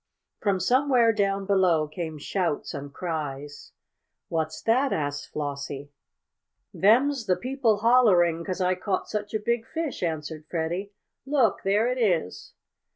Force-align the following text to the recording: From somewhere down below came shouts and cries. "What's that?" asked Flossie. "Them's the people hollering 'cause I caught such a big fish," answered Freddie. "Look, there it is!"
From 0.39 0.59
somewhere 0.59 1.13
down 1.13 1.45
below 1.45 1.87
came 1.87 2.17
shouts 2.17 2.73
and 2.73 2.91
cries. 2.91 3.71
"What's 4.29 4.59
that?" 4.63 4.91
asked 4.91 5.31
Flossie. 5.31 5.91
"Them's 6.73 7.27
the 7.27 7.35
people 7.35 7.77
hollering 7.77 8.43
'cause 8.43 8.61
I 8.61 8.73
caught 8.73 9.07
such 9.07 9.35
a 9.35 9.39
big 9.39 9.67
fish," 9.67 10.01
answered 10.01 10.47
Freddie. 10.49 10.91
"Look, 11.27 11.59
there 11.63 11.87
it 11.87 11.99
is!" 11.99 12.53